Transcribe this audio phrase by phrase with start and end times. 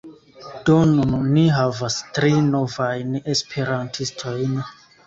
[0.69, 4.63] Do nun ni havas tri novajn esperantistojn.